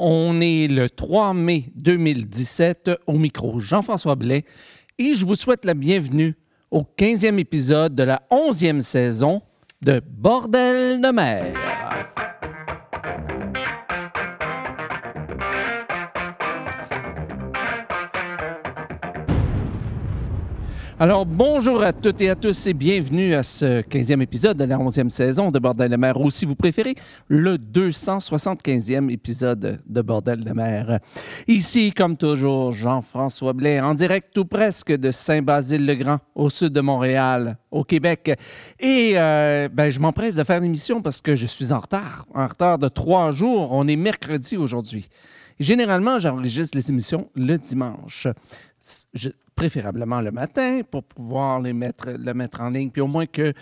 [0.00, 4.44] On est le 3 mai 2017 au micro Jean-François Blais
[4.96, 6.36] et je vous souhaite la bienvenue
[6.70, 9.42] au 15e épisode de la 11e saison
[9.82, 11.67] de Bordel de mer.
[21.00, 24.78] Alors, bonjour à toutes et à tous et bienvenue à ce 15e épisode de la
[24.78, 26.96] 11e saison de Bordel de mer, ou si vous préférez,
[27.28, 30.98] le 275e épisode de Bordel de mer.
[31.46, 37.58] Ici, comme toujours, Jean-François Blais, en direct tout presque de Saint-Basile-le-Grand, au sud de Montréal,
[37.70, 38.36] au Québec.
[38.80, 42.48] Et euh, ben, je m'empresse de faire l'émission parce que je suis en retard, en
[42.48, 43.68] retard de trois jours.
[43.70, 45.08] On est mercredi aujourd'hui.
[45.60, 48.26] Généralement, j'enregistre les émissions le dimanche.
[49.14, 53.26] Je, préférablement le matin pour pouvoir les mettre, le mettre en ligne, puis au moins
[53.26, 53.52] que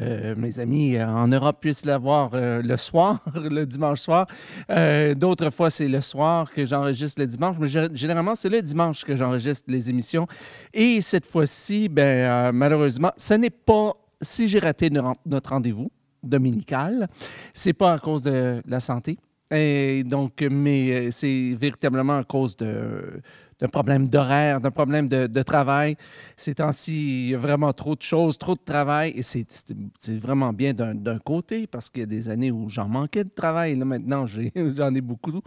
[0.00, 4.28] euh, mes amis en Europe puissent l'avoir euh, le soir, le dimanche soir.
[4.70, 9.04] Euh, d'autres fois, c'est le soir que j'enregistre le dimanche, mais généralement, c'est le dimanche
[9.04, 10.28] que j'enregistre les émissions.
[10.72, 15.90] Et cette fois-ci, ben, malheureusement, ce n'est pas si j'ai raté notre rendez-vous
[16.22, 17.08] dominical,
[17.52, 19.18] c'est pas à cause de la santé.
[19.50, 23.20] Et donc, mais c'est véritablement à cause de
[23.60, 25.96] d'un problème d'horaire, d'un problème de, travail.
[26.36, 29.12] Ces temps-ci, il y a vraiment trop de choses, trop de travail.
[29.16, 33.24] Et c'est vraiment bien d'un côté, parce qu'il y a des années où j'en manquais
[33.24, 33.76] de travail.
[33.76, 34.26] Là, maintenant,
[34.76, 35.42] j'en ai, beaucoup.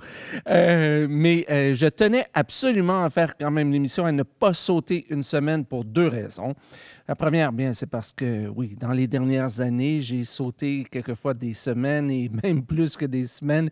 [0.49, 5.05] Euh, mais euh, je tenais absolument à faire quand même l'émission, à ne pas sauter
[5.09, 6.55] une semaine pour deux raisons.
[7.05, 11.53] La première, bien, c'est parce que, oui, dans les dernières années, j'ai sauté quelquefois des
[11.53, 13.69] semaines et même plus que des semaines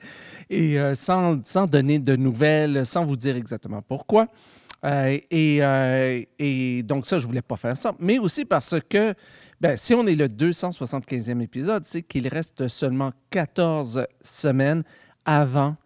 [0.50, 4.28] et euh, sans, sans, donner de nouvelles, sans vous dire exactement pourquoi.
[4.84, 7.96] Euh, et, euh, et, donc, ça, je ne voulais pas faire ça.
[8.00, 9.14] Mais aussi parce que,
[9.62, 14.84] ben, si on est le 275e épisode, c'est qu'il reste seulement 14 semaines
[15.24, 15.78] avant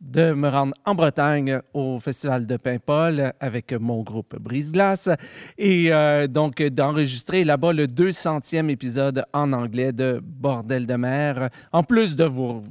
[0.00, 5.10] de me rendre en Bretagne au Festival de Paimpol avec mon groupe Brise-Glace.
[5.58, 11.82] Et euh, donc d'enregistrer là-bas le 200e épisode en anglais de Bordel de mer, en
[11.82, 12.62] plus de vous,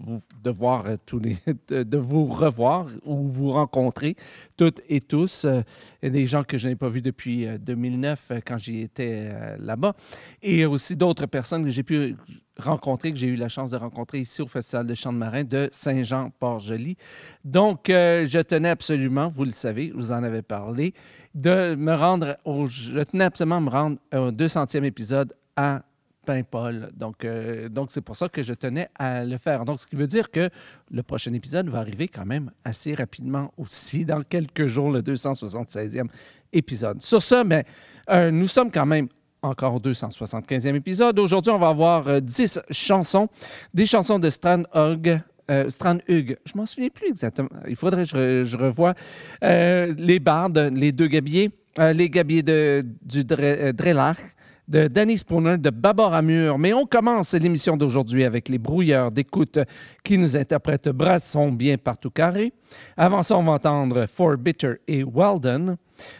[0.44, 4.16] de voir tous de, vous revoir ou vous rencontrer
[4.57, 5.61] toutes et tous, euh,
[6.01, 9.95] des gens que je n'ai pas vus depuis 2009 euh, quand j'y étais là-bas
[10.41, 12.15] et aussi d'autres personnes que j'ai pu
[12.59, 15.43] rencontré, que j'ai eu la chance de rencontrer ici au Festival de chant de marin
[15.43, 16.97] de Saint-Jean-Port-Joli.
[17.43, 20.93] Donc, euh, je tenais absolument, vous le savez, je vous en avais parlé,
[21.33, 22.37] de me rendre
[22.67, 25.83] je tenais absolument me rendre au 200e épisode à
[26.29, 26.91] Paimpol.
[26.95, 29.66] Donc, euh, donc c'est pour ça que je tenais à le faire.
[29.66, 30.51] Donc, ce qui veut dire que
[30.91, 36.06] le prochain épisode va arriver quand même assez rapidement aussi, dans quelques jours, le 276e
[36.53, 37.01] épisode.
[37.01, 37.66] Sur ce, mais,
[38.12, 39.07] euh, nous sommes quand même
[39.41, 41.17] encore au 275e épisode.
[41.17, 43.28] Aujourd'hui, on va avoir 10 euh, chansons,
[43.73, 45.19] des chansons de Strand Hug.
[45.50, 47.50] Euh, Strand Hug, je m'en souviens plus exactement.
[47.67, 48.94] Il faudrait que je, revoie
[49.41, 54.19] les bardes, les deux gabiers, les gabiers de, du Drelach,
[54.69, 56.59] de Danny Spooner, de Babor Amur.
[56.59, 59.57] Mais on commence l'émission d'aujourd'hui avec les brouilleurs d'écoute
[60.03, 62.53] qui nous interprètent Brasson bien partout carré.
[62.96, 65.75] Avant ça, on va entendre For Bitter et Weldon.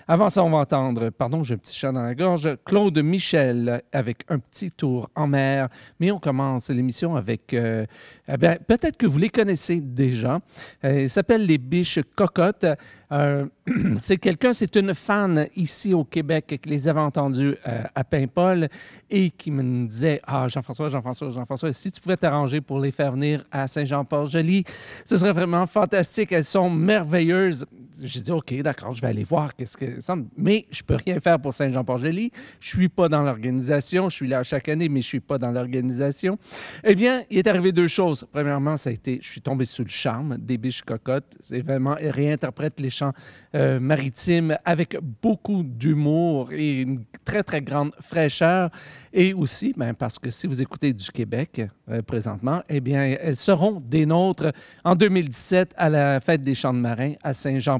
[0.08, 3.82] Avant ça, on va entendre, pardon, j'ai un petit chat dans la gorge, Claude Michel
[3.92, 5.70] avec un petit tour en mer.
[6.00, 7.86] Mais on commence l'émission avec, euh,
[8.28, 10.40] eh peut-être que vous les connaissez déjà.
[10.84, 12.66] Euh, il s'appelle Les Biches Cocottes.
[13.12, 13.48] Euh,
[14.00, 18.68] c'est quelqu'un, c'est une fan ici au Québec qui les avait entendus à Paimpol
[19.10, 23.12] et qui me disait Ah, Jean-François, Jean-François, Jean-François, si tu pouvais t'arranger pour les faire
[23.12, 24.64] venir à Saint-Jean-Port-Joli,
[25.06, 26.32] ce serait vraiment fantastique.
[26.32, 27.66] Elles sont merveilleuses
[28.02, 31.20] j'ai dit, OK, d'accord, je vais aller voir qu'est-ce que ça Mais je peux rien
[31.20, 32.32] faire pour Saint-Jean-Port-Joli.
[32.60, 34.10] Je suis pas dans l'organisation.
[34.10, 36.38] Je suis là chaque année, mais je suis pas dans l'organisation.
[36.84, 38.28] Eh bien, il est arrivé deux choses.
[38.32, 41.38] Premièrement, ça a été, je suis tombé sous le charme des biches cocottes.
[41.40, 43.14] C'est vraiment, elle réinterprète les chants
[43.56, 48.70] euh, maritimes avec beaucoup d'humour et une très, très grande fraîcheur.
[49.14, 53.36] Et aussi, ben, parce que si vous écoutez du Québec euh, présentement, eh bien, elles
[53.36, 54.52] seront des nôtres
[54.84, 57.34] en 2017 à la fête des chants de marins à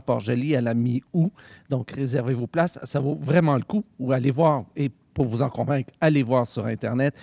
[0.10, 1.32] Saint-Jean-Port-Joli à la mi-août.
[1.70, 2.80] Donc, réservez vos places.
[2.84, 3.84] Ça vaut vraiment le coup.
[4.00, 7.14] Ou allez voir, et pour vous en convaincre, allez voir sur Internet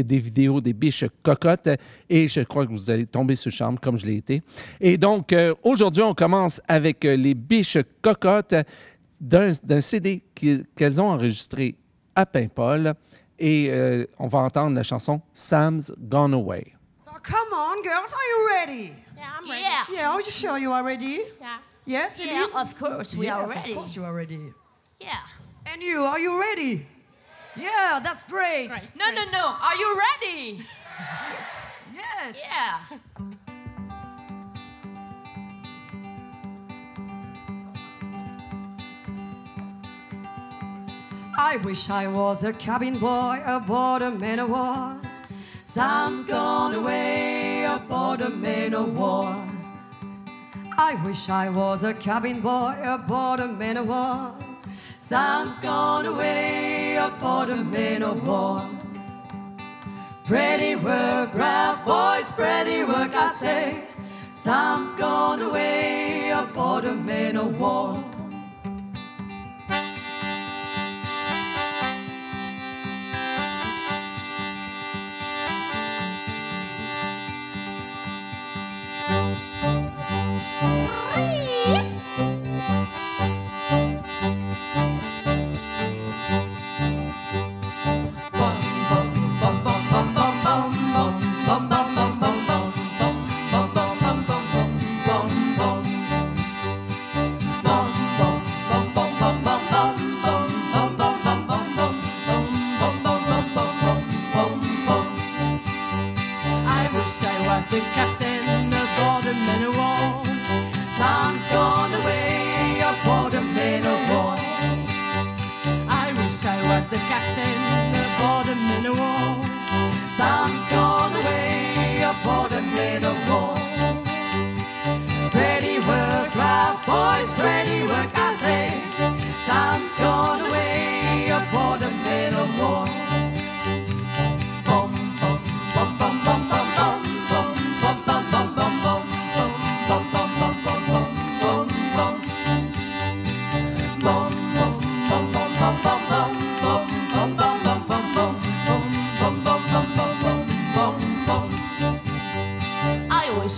[0.00, 1.68] des vidéos des biches cocottes
[2.08, 4.42] et je crois que vous allez tomber sur charme comme je l'ai été.
[4.80, 8.54] Et donc, euh, aujourd'hui, on commence avec euh, les biches cocottes
[9.20, 10.22] d'un CD
[10.74, 11.74] qu'elles ont enregistré
[12.14, 12.94] à Paimpol.
[13.38, 16.74] Et euh, on va entendre la chanson Sam's Gone Away.
[17.04, 18.92] So come on, girls, are you ready?
[19.14, 19.62] Yeah, I'm ready.
[19.62, 19.94] Yeah.
[19.94, 21.20] Yeah, are you sure you are ready?
[21.38, 21.58] Yeah.
[21.84, 23.72] Yes, Yeah, of course, we are ready.
[23.72, 24.52] Of course, you are ready.
[25.00, 25.18] Yeah.
[25.66, 26.86] And you, are you ready?
[27.56, 28.68] Yeah, that's great.
[28.70, 28.88] Right.
[28.94, 29.56] No, no, no.
[29.60, 30.60] Are you ready?
[31.94, 32.40] yes.
[32.40, 32.98] Yeah.
[41.36, 45.00] I wish I was a cabin boy aboard a man of war.
[45.64, 49.44] Sam's gone away aboard a man of war.
[50.78, 54.34] I wish I was a cabin boy aboard a man of war.
[54.98, 58.62] Sam's gone away aboard a man of war.
[60.24, 63.84] Pretty work, brave boys, pretty work, I say.
[64.32, 68.02] Sam's gone away aboard a man of war.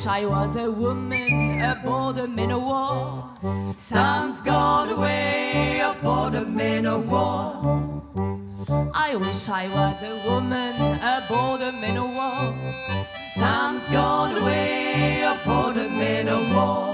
[0.05, 3.31] Wish I was a woman aboard a man of war.
[3.77, 8.03] Sam's gone away aboard a man of war.
[8.93, 12.55] I wish I was a woman aboard a man of war.
[13.35, 16.85] Sam's gone away aboard a man of war.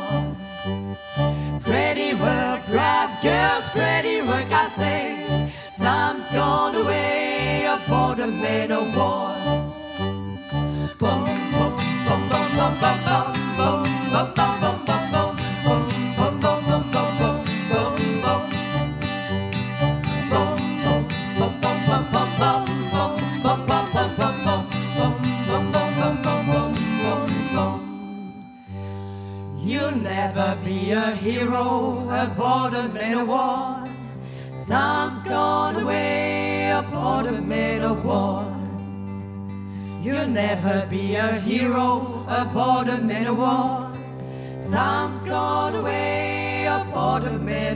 [1.61, 5.53] Pretty work, brave girls, pretty work, I say.
[5.77, 9.35] Sam's gone away aboard a man of war.
[11.01, 11.50] Bum,
[29.63, 33.85] You'll never be a hero aboard a man of war.
[34.57, 38.60] Sam's gone away aboard a man of war.
[40.03, 43.93] You'll never be a hero aboard a man of war.
[44.59, 47.70] Sam's gone away aboard a man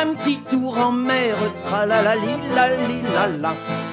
[0.00, 3.52] un petit tour en mer, tralalali la li la la.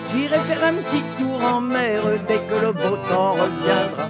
[0.10, 4.06] J'irai faire un petit tour en mer dès que le beau temps reviendra.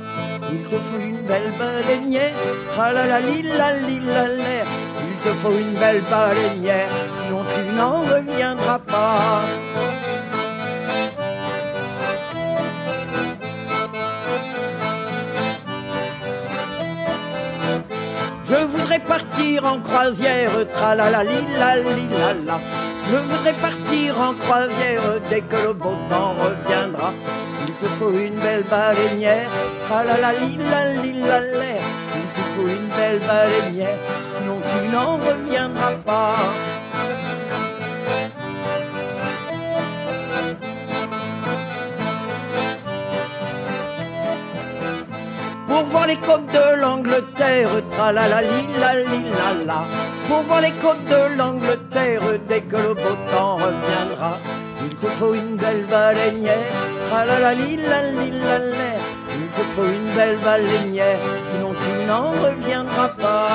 [0.51, 2.35] Il te faut une belle baleinière,
[2.73, 4.59] tralalali la li la la.
[5.07, 9.41] Il te faut une belle baleinière, sinon tu n'en reviendras pas.
[18.99, 22.07] Partir en croisière, tralalali la li
[22.45, 22.59] la.
[23.09, 27.13] Je voudrais partir en croisière dès que le beau temps reviendra.
[27.67, 29.49] Il te faut une belle baleinière,
[29.87, 31.73] tralalali la li la la.
[32.19, 33.99] Il te faut une belle baleinière,
[34.37, 36.35] sinon tu n'en reviendras pas.
[45.87, 49.81] Voir les côtes de l'Angleterre, tralalali la li la la.
[50.27, 54.33] Pour voir les côtes de l'Angleterre, dès que le beau temps reviendra,
[54.83, 56.71] il te faut une belle baleinière,
[57.09, 58.91] tralalali la li la la.
[59.39, 61.19] Il te faut une belle baleinière,
[61.51, 63.49] sinon tu n'en reviendras pas.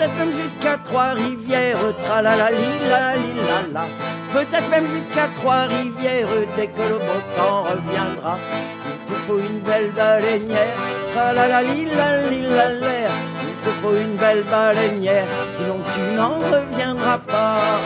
[0.00, 3.86] Peut-être même jusqu'à Trois-Rivières, tralalali, la la la.
[4.32, 8.38] Peut-être même jusqu'à Trois-Rivières, dès que le beau temps reviendra.
[8.86, 10.76] Il te faut une belle baleinière,
[11.12, 13.12] tralalali, la la la.
[13.46, 15.26] Il te faut une belle baleinière,
[15.58, 17.80] sinon tu n'en reviendras pas.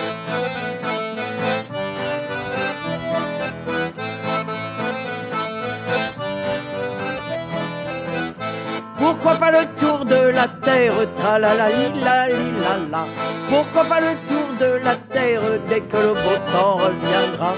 [9.04, 13.04] Pourquoi pas le tour de la terre, tralalali, la.
[13.50, 17.52] Pourquoi pas le tour de la terre dès que le beau temps reviendra?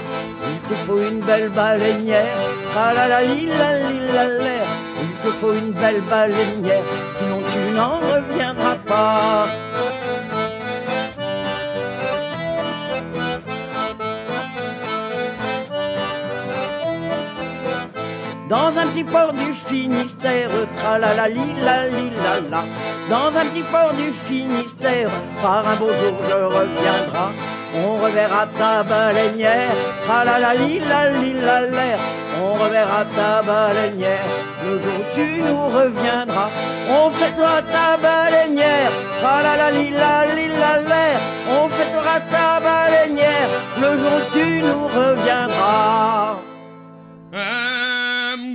[0.51, 2.37] Il te faut une belle baleinière,
[2.75, 3.23] la.
[3.23, 3.49] Il
[5.23, 6.83] te faut une belle baleinière,
[7.17, 9.47] sinon tu n'en reviendras pas.
[18.49, 22.63] Dans un petit port du Finistère, tralalali, la la la.
[23.09, 25.09] Dans un petit port du Finistère,
[25.41, 27.27] par un beau jour je reviendrai.
[27.75, 29.75] On reverra ta baleinière,
[30.05, 31.99] tralalali, la la la.
[32.41, 34.29] On reverra ta baleinière,
[34.63, 36.49] le jour tu nous reviendras.
[36.89, 40.25] On fêtera ta baleinière, tralalali, la
[40.61, 41.05] la la.
[41.59, 43.49] On fêtera ta baleinière,
[43.81, 46.46] le jour tu nous reviendras.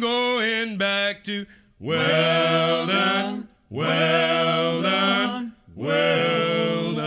[0.03, 1.47] Going back to
[1.79, 7.03] well done, well done, well done.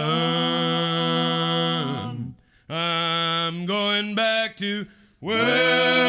[2.69, 4.85] I'm going back to
[5.19, 6.04] well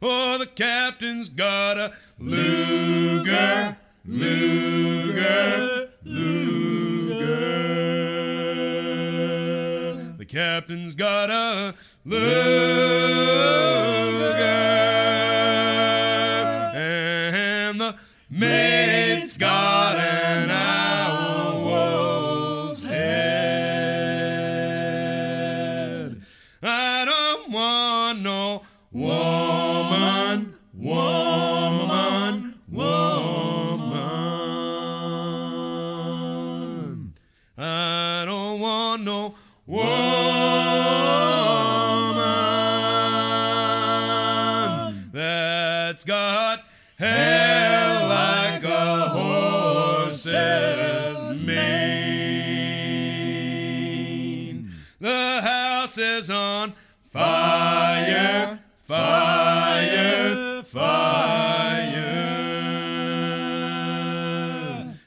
[0.00, 5.73] Oh, the captain's got a Luger, Luger,
[10.54, 13.73] captain's gotta lose.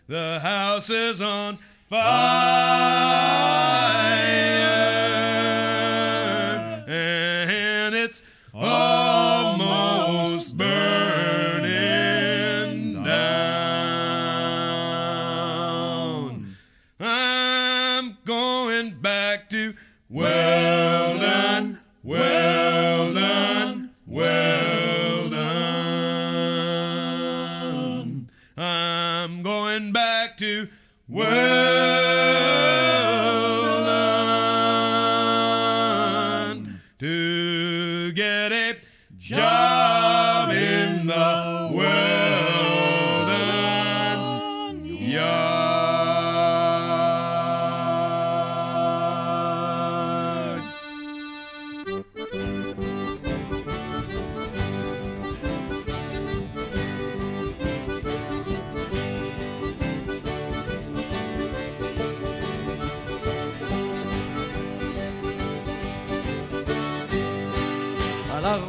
[0.07, 1.59] The house is on
[1.89, 1.97] fire,
[6.87, 8.21] and it's
[8.53, 8.86] almost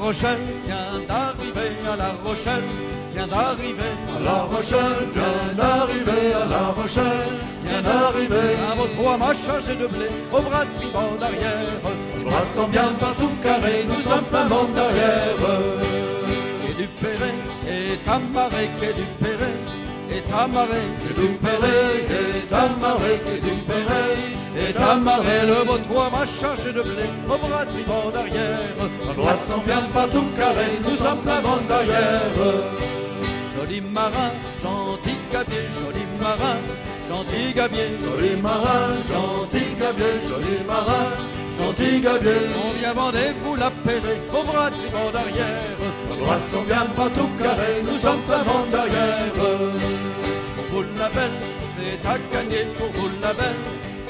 [0.08, 2.68] Rochelle vient d'arriver, à La Rochelle
[3.12, 8.48] vient d'arriver, à La Rochelle vient d'arriver, à La Rochelle vient d'arriver.
[8.72, 11.84] Un mot trois chargé de blé, au bras de tribord d'arrière.
[12.24, 15.40] Brassons bien partout carré, nous sommes plein monde derrière.
[16.66, 17.38] Et du Perret,
[17.68, 19.58] et Tamaré, et du Perret,
[20.10, 23.56] et Tamaré, et du Perret, et Tamaré, et du
[24.54, 24.70] Perret.
[24.70, 28.58] est amarré, le beau toit m'a chargé de blé, au bras tribord d'arrière.
[29.10, 32.36] Un poisson bien pas tout carré, nous sommes plein vent derrière.
[33.58, 34.30] Joli marin,
[34.62, 36.58] gentil gabier, joli marin,
[37.08, 41.06] gentil gabier, joli marin, gentil gabier, joli marin,
[41.58, 42.40] gentil gabier.
[42.64, 45.78] On vient vendre vous l'appelez, au bras tribord d'arrière.
[46.12, 49.32] Un poisson bien pas tout carré, nous sommes plein vent derrière.
[49.34, 51.38] Pour vous la belle,
[51.74, 53.56] c'est à gagner, pour vous la belle,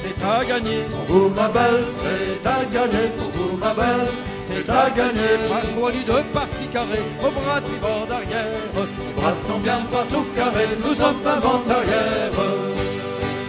[0.01, 0.83] c'est à gagner.
[0.91, 4.09] Pour vous ma belle, c'est à gagner, pour vous ma belle,
[4.47, 5.33] c'est à gagner.
[5.47, 8.61] Parfois du deux parties carrées, au bras tribord d'arrière.
[8.75, 11.21] Les bras sont bien pas tout carrés, nous sommes
[11.67, 12.31] derrière.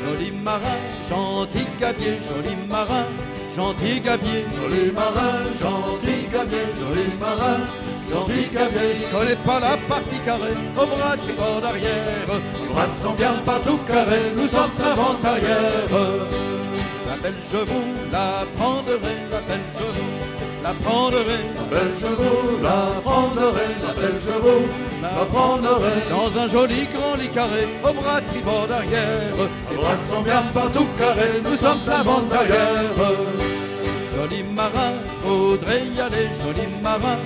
[0.02, 0.78] Joli marin,
[1.09, 3.07] gentil gabier, joli marin,
[3.54, 7.61] gentil gabier, joli marin, gentil gabier, joli marin,
[8.11, 8.95] gentil gabier.
[9.00, 12.26] Je connais pas la partie carrée, au bras tribord d'arrière.
[12.61, 14.76] Les bras sont bien pas tout carrés, nous sommes
[15.23, 15.90] derrière.
[17.09, 20.11] La belle je vous la prendrai, la belle je vous
[20.62, 24.62] la prendrai, la belle je vous la prendrai, la belle je vous
[25.02, 29.35] la prendrai dans un joli grand lit carré au bras tribord d'arrière.
[29.71, 31.85] Les bras sont bien pas tout carrés, nous sommes
[32.31, 32.97] derrière.
[34.14, 37.17] Joli marin, je voudrais y aller, joli marin,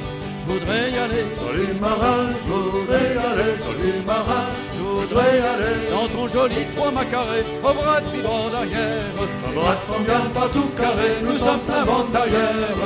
[0.47, 1.25] je voudrais y aller.
[1.41, 4.47] Joli marin, je voudrais y aller, joli marin,
[4.77, 5.77] je voudrais y aller.
[5.91, 9.05] Dans ton joli trois mâts carrés, au bras tribord d'arrière.
[9.49, 12.77] Les bras sont bien pas tout carrés, nous sommes plein vent derrière.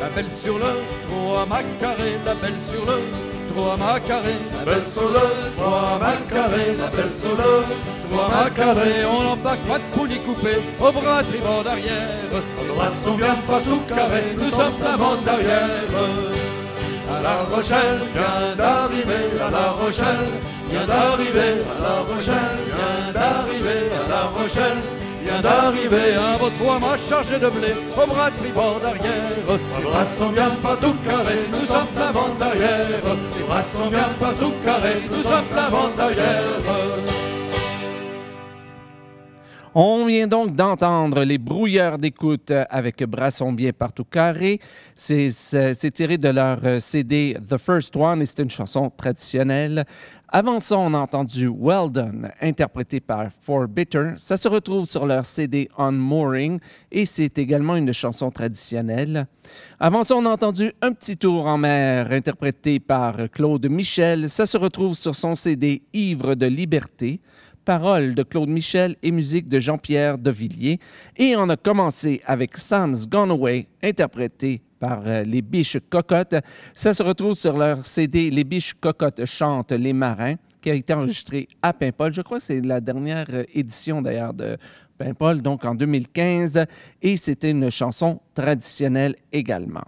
[0.00, 0.72] La belle sur le
[1.08, 2.98] trois mâts carrés, la belle sur le
[3.52, 5.24] trois mâts carrés, la belle sur le
[5.56, 9.04] trois mâts carrés, la belle sur le trois carrés.
[9.06, 12.32] On embarque pas de poulie coupée, au bras tribord d'arrière.
[12.62, 15.90] Les bras sont bien pas tout carrés, nous sommes plein vent derrière.
[17.12, 20.30] À La Rochelle vient d'arriver, à La Rochelle
[20.70, 24.82] vient d'arriver, à La Rochelle vient d'arriver, à La Rochelle
[25.24, 26.14] vient d'arriver.
[26.14, 29.34] Un beau m'a chargé de blé, au bras tribord d'arrière.
[29.48, 33.04] Les bras sont bien pas tout carrés, nous sommes plein vent derrière.
[33.36, 37.19] Les bras sont bien pas tout carrés, nous sommes plein vent derrière.
[39.72, 44.58] On vient donc d'entendre les brouilleurs d'écoute avec Brasson bien partout carré.
[44.96, 49.84] C'est tiré de leur euh, CD The First One et c'est une chanson traditionnelle.
[50.28, 54.14] Avant ça, on a entendu Well Done, interprété par For Bitter.
[54.16, 56.58] Ça se retrouve sur leur CD On Mooring
[56.90, 59.28] et c'est également une chanson traditionnelle.
[59.78, 64.30] Avant ça, on a entendu Un petit tour en mer, interprété par Claude Michel.
[64.30, 67.20] Ça se retrouve sur son CD Ivre de liberté
[67.70, 70.80] paroles de Claude Michel et musique de Jean-Pierre Devilliers.
[71.16, 76.34] Et on a commencé avec Sam's Gone Away, interprété par euh, les Biches Cocottes.
[76.74, 80.92] Ça se retrouve sur leur CD Les Biches Cocottes chantent les marins, qui a été
[80.92, 82.12] enregistré à Paimpol.
[82.12, 84.56] Je crois que c'est la dernière euh, édition d'ailleurs de
[84.98, 86.64] Paimpol, donc en 2015.
[87.00, 89.84] Et c'était une chanson traditionnelle également.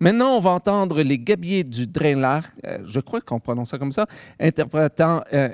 [0.00, 3.92] Maintenant, on va entendre les Gabiers du Drainlar, euh, je crois qu'on prononce ça comme
[3.92, 4.06] ça,
[4.40, 5.50] interprétant euh,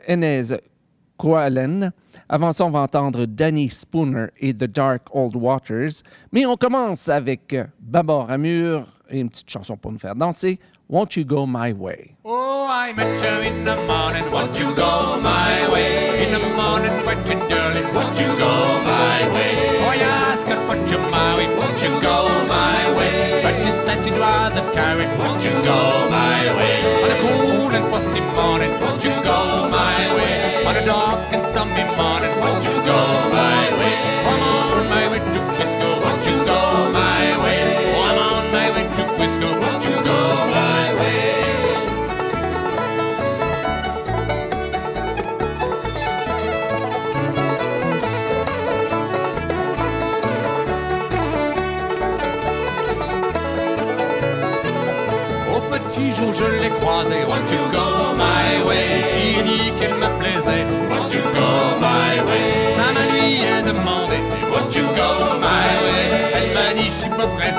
[1.19, 1.93] Coalen.
[2.29, 6.03] Avant ça, on va entendre Danny Spooner et The Dark Old Waters.
[6.33, 10.59] Mais on commence avec Babor Amur et une petite chanson pour nous faire danser.
[10.89, 12.17] Won't You Go My Way?
[12.25, 16.25] Oh, I met you in the morning, won't you go my way?
[16.25, 19.53] In the morning, wet and early, won't you go my way?
[19.85, 23.43] Oh, you asked her, put you married, won't you go my way?
[23.43, 26.81] But she said she'd rather tarry, won't you go my way?
[27.05, 29.18] On a cool and frosty morning, won't you go
[30.69, 33.01] On a dark and stormy morning, won't you go
[33.33, 33.97] my way?
[34.31, 36.61] I'm on my way to Frisco, won't you go
[36.93, 37.63] my way?
[37.97, 40.21] Oh, I'm on my way to Frisco, won't you go
[40.53, 41.25] my way?
[55.51, 57.25] Au petit jour, je l'ai croisée.
[57.25, 57.98] Won't you go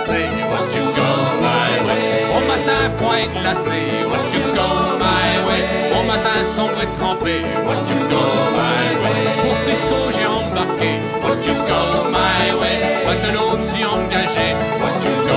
[0.10, 1.10] Won't you go
[1.45, 2.26] my way?
[2.36, 2.82] Au matin,
[3.22, 3.80] et glacé.
[4.10, 5.63] Won't you go my way?
[5.98, 7.36] Au matin, sombre et trempé.
[7.67, 8.24] Won't you go
[8.60, 9.22] my way?
[9.41, 10.91] Pour Frisco, j'ai embarqué.
[11.24, 12.78] Won't you go my way?
[13.24, 14.56] De l'autre, suis engagé.
[14.82, 15.28] Won't you go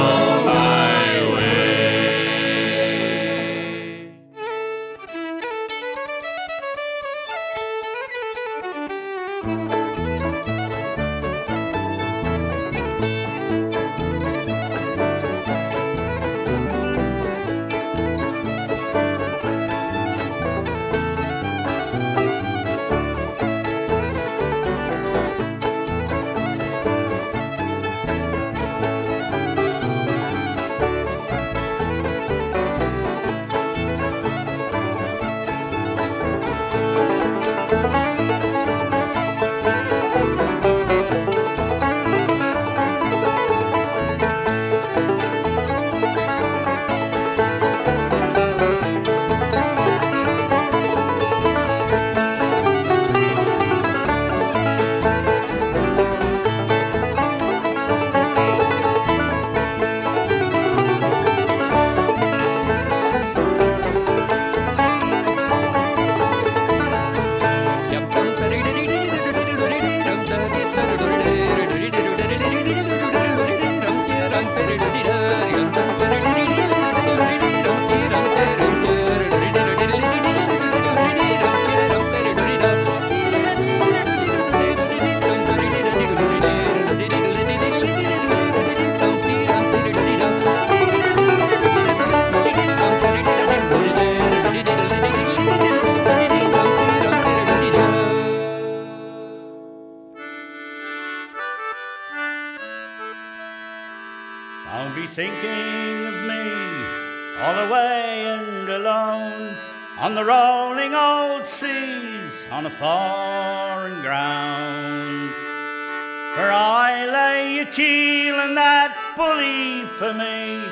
[116.35, 120.65] For I lay a keel and that's bully for me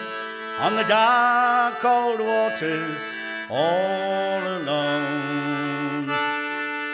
[0.59, 2.99] on the dark old waters
[3.51, 6.07] all alone.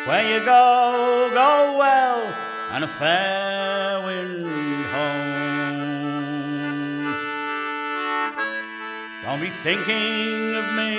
[0.06, 2.34] Where you go, go well
[2.72, 6.26] and a fair wind home.
[9.22, 10.98] Don't be thinking of me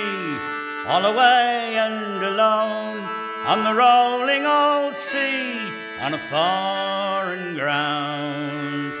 [0.86, 3.00] all away and alone
[3.44, 8.92] on the rolling old sea on a foreign ground.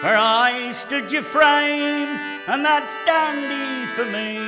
[0.00, 2.08] For I stood your frame,
[2.46, 4.38] and that's dandy for me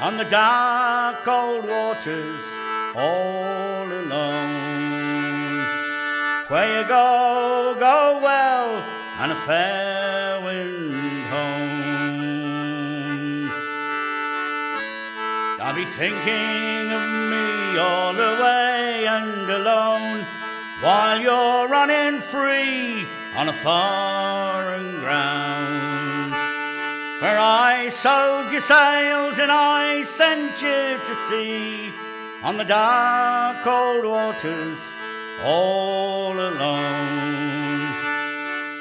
[0.00, 2.42] on the dark cold waters
[2.96, 4.40] all alone.
[6.48, 8.82] Where you go, go well,
[9.20, 11.90] and a fair wind home.
[15.58, 19.99] Don't be thinking of me all away and alone
[20.80, 26.32] while you're running free on a foreign ground.
[27.20, 31.92] For I sold your sails and I sent you to sea
[32.42, 34.78] on the dark cold waters
[35.44, 37.92] all alone.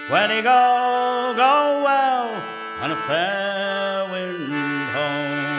[0.10, 2.44] Where you go, go well
[2.80, 4.54] on a fair wind
[4.96, 5.50] home.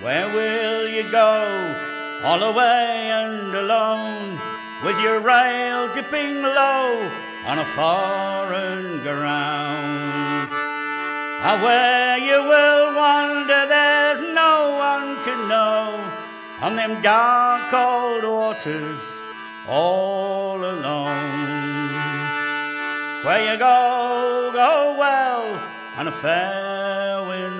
[0.00, 1.67] Where will you go?
[2.22, 4.40] All away and alone,
[4.84, 7.10] with your rail dipping low
[7.46, 10.50] on a foreign ground.
[11.62, 15.98] Where you will wander, there's no one can know,
[16.60, 19.00] on them dark old waters,
[19.68, 21.68] all alone.
[23.24, 25.62] Where you go, go well,
[25.96, 27.57] on a fair wind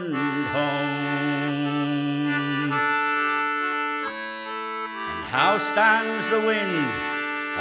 [5.39, 6.85] How stands the wind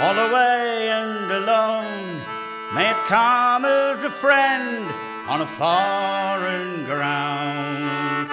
[0.00, 2.20] all away and alone?
[2.74, 4.84] May it come as a friend
[5.28, 8.28] on a foreign ground.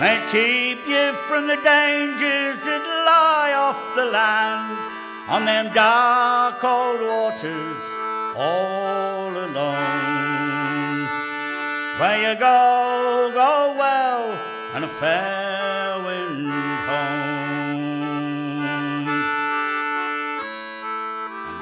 [0.00, 4.76] May it keep you from the dangers that lie off the land
[5.28, 7.82] on them dark old waters
[8.34, 11.06] all alone.
[12.00, 14.32] Where you go, go well,
[14.74, 16.02] and a fair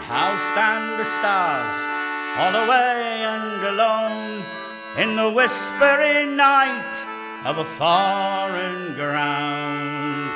[0.06, 1.78] How stand the stars
[2.36, 4.44] all away and alone
[4.98, 6.94] in the whispering night
[7.46, 10.28] of a foreign ground?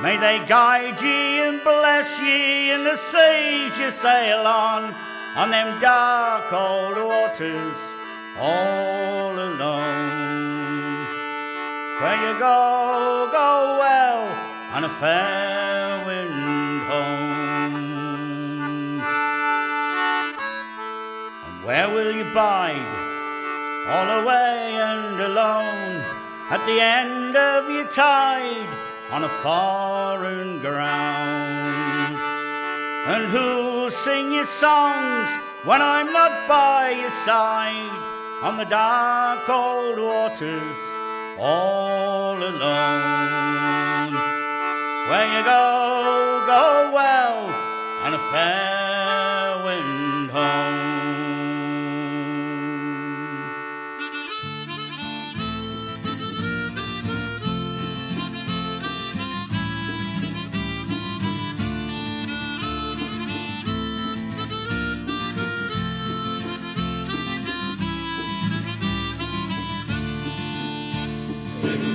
[0.00, 4.94] May they guide ye and bless ye in the seas you sail on,
[5.36, 7.76] on them dark old waters
[8.38, 11.04] all alone.
[12.00, 14.24] Where you go, go well
[14.72, 16.39] on a fair wind
[21.80, 22.92] Where will you bide?
[23.88, 26.04] All away and alone
[26.50, 28.68] at the end of your tide
[29.10, 32.18] on a foreign ground.
[33.06, 35.30] And who'll sing your songs
[35.64, 37.96] when I'm not by your side
[38.42, 40.76] on the dark old waters
[41.38, 44.12] all alone?
[45.08, 47.40] Where you go, go well
[48.04, 50.99] on a fair wind home.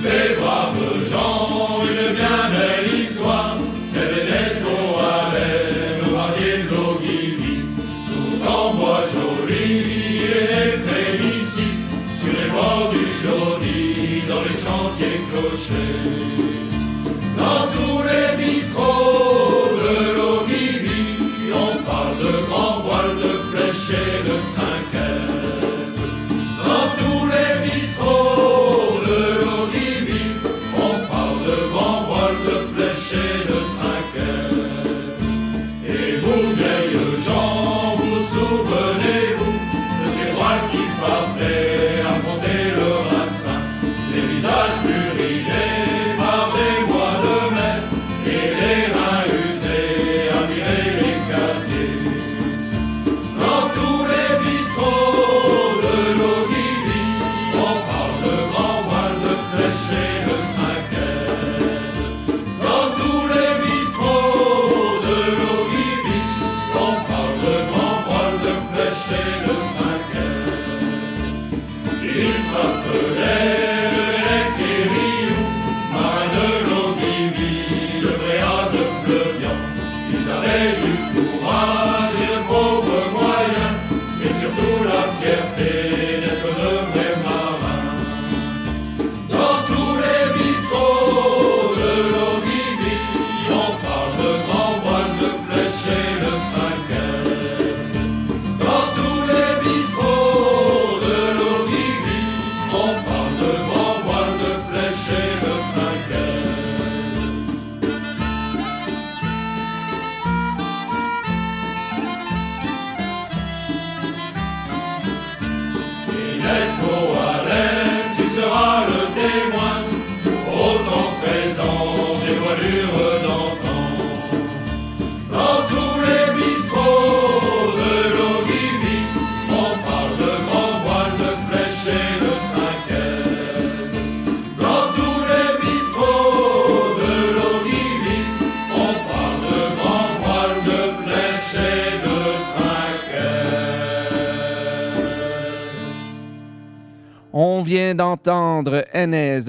[0.06, 2.95] Les braves gens, une bien belle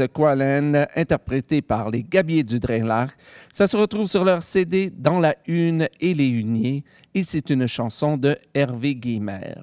[0.08, 3.12] Qualen, interprété par les Gabiers du Drain-Lac.
[3.52, 7.68] Ça se retrouve sur leur CD Dans la Une et les Huniers, et c'est une
[7.68, 9.56] chanson de Hervé Guimer.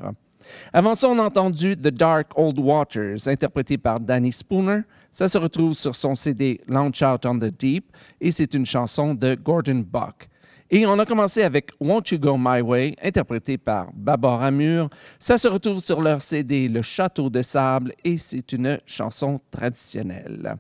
[0.73, 4.81] Avant ça, on a entendu The Dark Old Waters, interprété par Danny Spooner.
[5.11, 9.15] Ça se retrouve sur son CD Launch Out on the Deep, et c'est une chanson
[9.15, 10.29] de Gordon Buck.
[10.71, 14.89] Et on a commencé avec Won't You Go My Way, interprété par Babar Amur.
[15.19, 20.57] Ça se retrouve sur leur CD Le Château de Sable et c'est une chanson traditionnelle.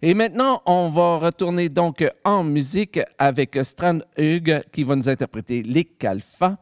[0.00, 5.62] Et maintenant, on va retourner donc en musique avec Strand Hugh qui va nous interpréter
[5.62, 6.56] les Calfas.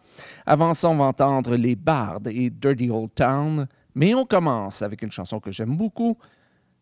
[0.47, 3.67] Avant ça, on va entendre les Bards et Dirty Old Town.
[3.95, 6.17] Mais on commence avec une chanson que j'aime beaucoup,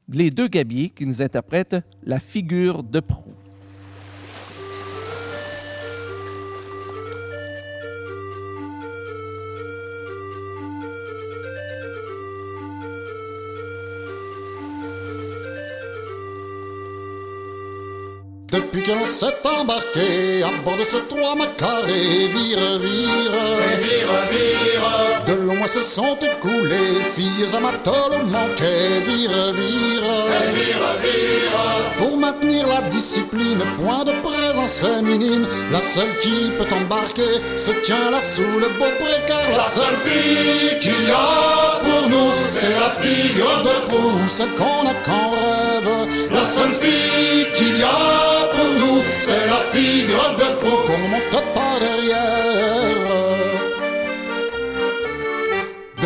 [0.09, 3.48] les deux Gabiers qui nous interprètent La figure de proue.
[18.51, 19.27] Depuis que l'on s'est
[19.61, 23.21] embarqué à bord de ce trois macarés, vire, vire,
[23.83, 30.09] Vire, vire, de loin se sont écoulés, filles amateurs au manquet, vire, vire,
[30.55, 31.99] vire, vire.
[31.99, 38.11] pour maintenir la discipline, point de présence féminine, la seule qui peut embarquer se tient
[38.11, 42.79] là sous le beau précaire, la La seule fille qu'il y a pour nous, c'est
[42.81, 44.27] la figure de proue.
[44.27, 45.68] celle qu'on a qu'en rêve,
[46.31, 47.99] La seule fille qu'il y a
[48.55, 50.83] pour nous, c'est la figure de proue.
[50.87, 53.08] qu'on monte pas derrière.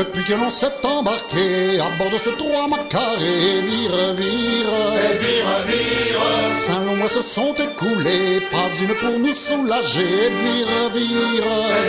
[0.02, 4.72] Depuis que l'on s'est embarqué à bord de ce trois macarés, vire, vire,
[5.20, 6.20] Vire, vire,
[6.54, 11.44] cinq longs mois se sont écoulés, pas une pour nous soulager, vire, vire,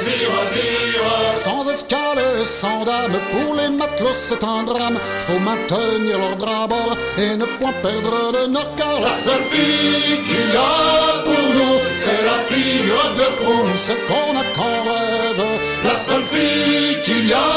[0.06, 1.36] vire, vire.
[1.36, 6.96] sans escale, sans dame, pour les matelots c'est un drame, faut maintenir l'ordre à bord
[7.18, 11.73] et ne point perdre le nord, car la seule fille qu'il y a pour nous,
[11.98, 13.70] c'est la figure de proue.
[13.76, 15.46] c'est qu'on a qu'en rêve,
[15.84, 17.50] La seule fille qu'il y a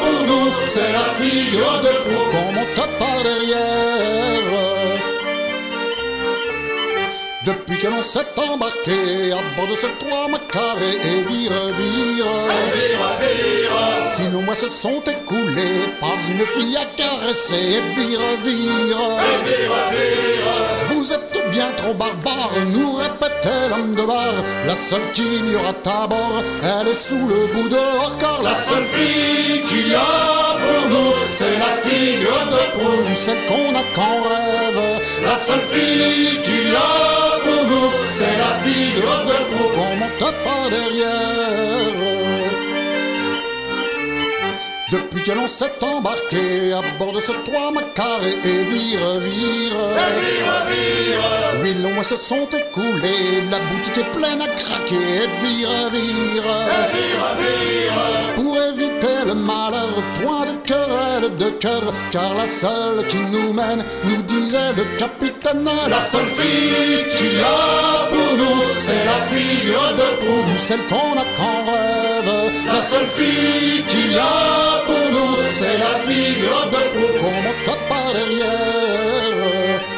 [0.00, 2.30] pour nous, c'est la figure de proue.
[2.32, 4.10] qu'on monte par derrière.
[7.44, 12.26] Depuis que l'on s'est embarqué à bord de ce trois macarés et vire, vire,
[14.04, 18.98] si nos mois se sont écoulés, pas une fille à caresser, vire, vire.
[19.46, 20.50] vire, vire.
[20.88, 24.34] Vous êtes bien trop barbare, nous répétait l'homme de bar.
[24.66, 28.56] La seule qu'il y aura à bord, elle est sous le bout dehors, car la
[28.56, 33.14] seule fille qu'il y a pour nous, c'est la figure de proue.
[33.14, 35.00] celle qu'on a qu'en rêve.
[35.24, 36.78] La seule fille qu'il y a
[37.44, 39.70] pour nous, c'est la figure de proue.
[39.74, 41.50] qu'on monte par derrière.
[45.20, 49.76] Depuis que l'on s'est embarqué à bord de ce trois macaré et vire, vire.
[51.62, 56.44] Huit mois se sont écoulés, la boutique est pleine à craquer et vire, vire.
[58.36, 59.90] Pour éviter le malheur,
[60.22, 65.68] point de querelle de cœur, car la seule qui nous mène, nous disait le capitaine,
[65.88, 71.18] la seule fille qu'il y a pour nous, c'est la figure de proue, celle qu'on
[71.18, 72.39] a qu'en rêve.
[72.66, 77.78] La seule fille qu'il y a pour nous, c'est la figure de proue qu'on monte
[77.88, 79.89] par derrière.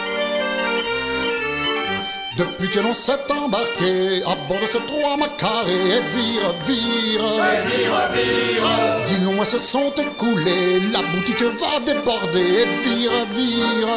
[2.37, 7.25] Depuis que l'on s'est embarqué à bord de ce trois macaré et vire, vire,
[9.05, 13.89] Dix longs mois se sont écoulés, la boutique va déborder et vire, vire,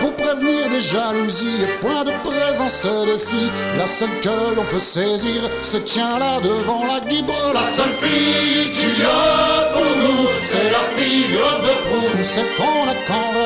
[0.00, 4.80] Pour prévenir des jalousies et point de présence de filles, la seule que l'on peut
[4.80, 7.32] saisir se tient là devant la guibre.
[7.54, 12.88] La seule fille qu'il y a pour nous, c'est la figure de proue, celle qu'on
[12.88, 13.39] a rêve.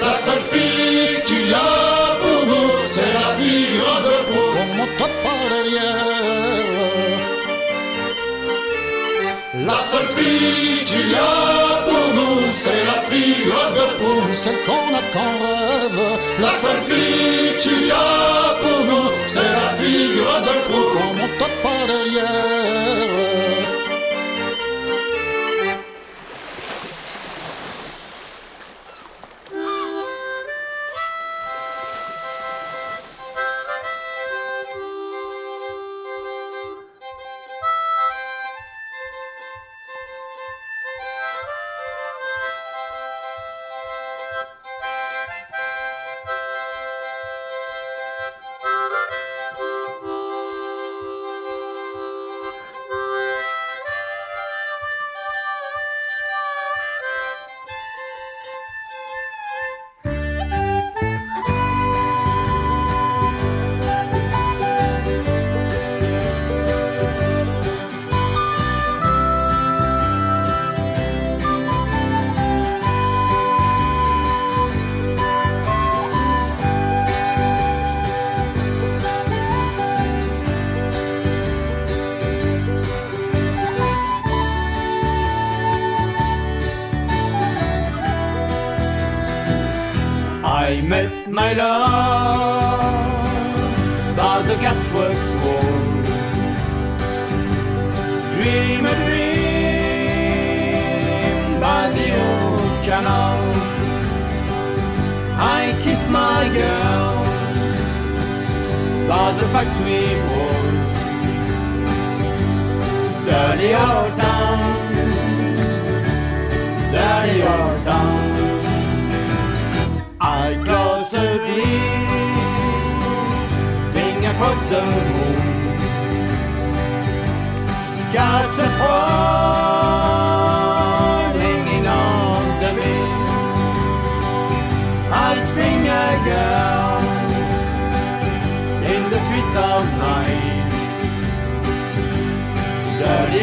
[0.00, 4.98] La seule fille qu'il y a pour nous, c'est la figure de proue qu'on monte
[4.98, 6.20] par derrière.
[9.66, 14.94] La seule fille qu'il y a pour nous, c'est la figure de proue, celle qu'on
[15.00, 16.02] a qu'en rêve.
[16.40, 21.50] La seule fille qu'il y a pour nous, c'est la figure de proue qu'on monte
[21.62, 23.59] par derrière.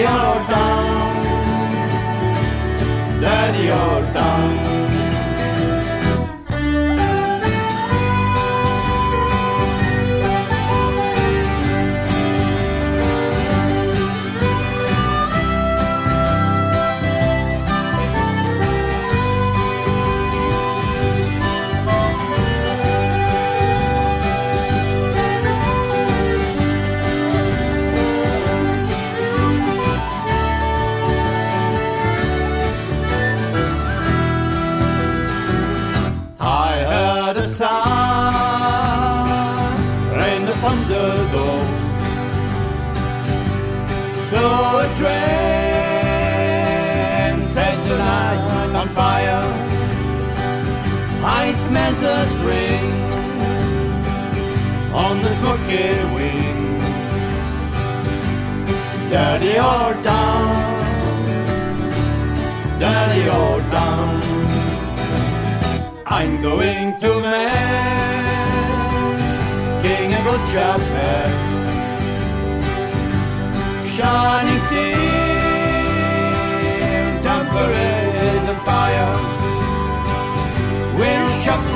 [0.08, 1.22] Dirty old town,
[3.20, 4.27] dirty old town.
[51.88, 52.92] I smell the spring
[54.94, 56.60] on the smoky wing.
[59.10, 60.50] Dirty old town,
[62.78, 64.22] dirty old town.
[66.06, 68.22] I'm going to man
[69.82, 70.82] King and good job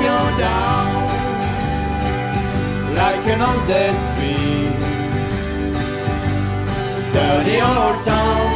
[0.02, 1.06] Will shock you down
[2.94, 4.70] Like an old dead tree
[7.12, 8.51] Dirty old town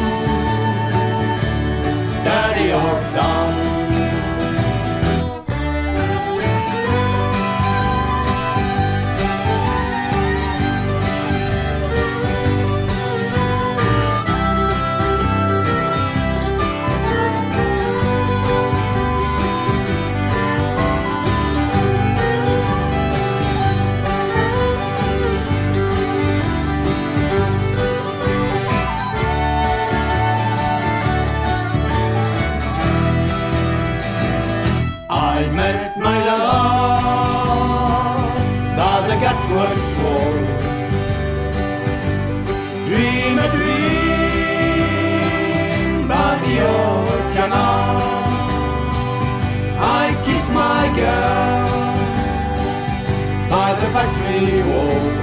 [54.37, 55.15] country road.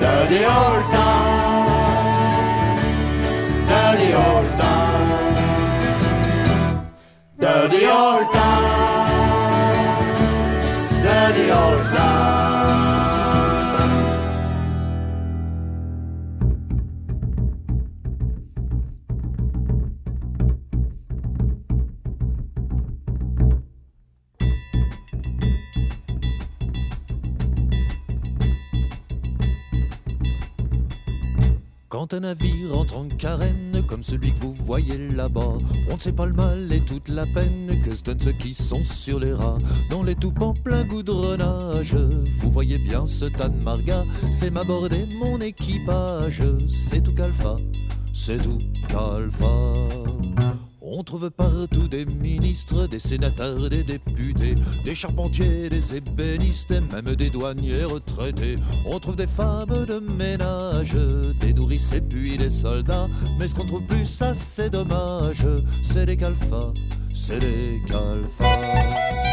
[0.00, 2.76] Dirty old town,
[3.68, 5.34] dirty old town,
[7.38, 9.06] dirty old town,
[11.02, 11.84] dirty old
[32.14, 35.58] un navire entre en carène, comme celui que vous voyez là-bas,
[35.90, 38.54] on ne sait pas le mal et toute la peine que se donnent ceux qui
[38.54, 39.58] sont sur les rats.
[39.90, 41.94] Dans les toupes en plein goudronnage,
[42.40, 47.56] vous voyez bien ce tas de margas, c'est m'aborder mon équipage, c'est tout calfa,
[48.12, 48.58] c'est tout
[48.88, 50.01] calfa.
[50.94, 57.16] On trouve partout des ministres, des sénateurs, des députés, des charpentiers, des ébénistes et même
[57.16, 58.56] des douaniers retraités.
[58.86, 60.94] On trouve des femmes de ménage,
[61.40, 63.08] des nourrices et puis des soldats.
[63.38, 65.46] Mais ce qu'on trouve plus, ça c'est dommage,
[65.82, 66.74] c'est des calfas,
[67.14, 69.31] c'est des calfas.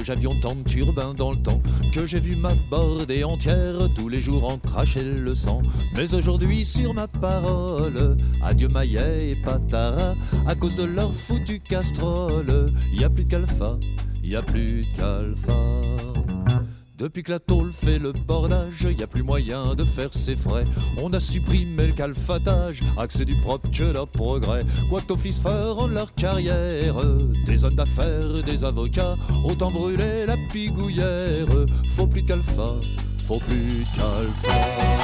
[0.00, 1.60] Que j'avions tant de turbins dans le temps,
[1.94, 5.60] que j'ai vu m'aborder entière tous les jours en cracher le sang.
[5.94, 10.14] Mais aujourd'hui, sur ma parole, adieu Maillet et Patara,
[10.46, 13.76] à cause de leur foutu castrole, y a plus calfa,
[14.24, 15.52] y a plus calfa.
[17.00, 20.64] Depuis que la tôle fait le bordage, y a plus moyen de faire ses frais.
[20.98, 24.64] On a supprimé le calfatage, accès du propre que leur progrès.
[24.90, 26.96] Quoi que fils feront leur carrière,
[27.46, 31.46] des hommes d'affaires, des avocats, autant brûler la pigouillère.
[31.96, 32.34] Faut plus de
[33.26, 34.99] faut plus de.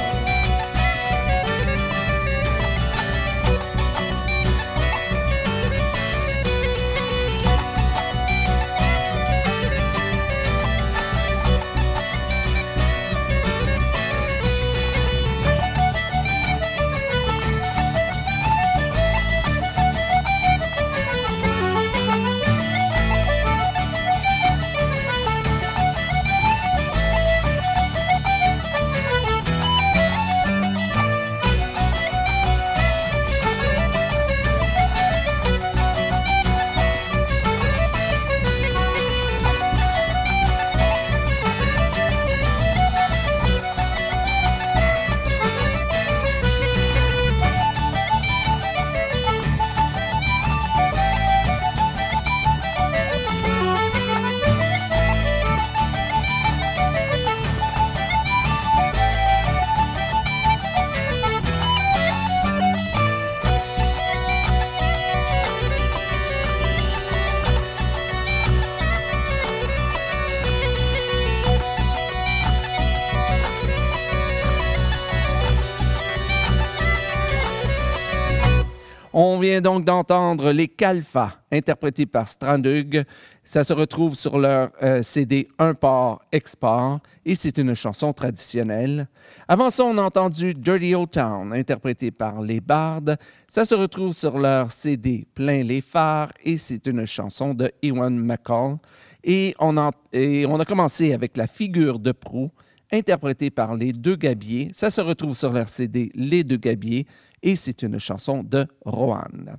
[79.56, 83.04] Vient donc d'entendre les Calfas, interprétés par Strandug.
[83.42, 89.08] Ça se retrouve sur leur euh, CD Un port export et c'est une chanson traditionnelle.
[89.48, 93.16] Avant ça, on a entendu Dirty Old Town, interprété par les Bardes.
[93.48, 98.14] Ça se retrouve sur leur CD Plein les phares et c'est une chanson de Ewan
[98.14, 98.76] McCall.
[99.24, 102.50] Et on, en- et on a commencé avec La figure de proue,
[102.92, 104.68] interprétée par les Deux Gabiers.
[104.72, 107.06] Ça se retrouve sur leur CD Les Deux Gabiers
[107.42, 109.58] et c'est une chanson de Rohan.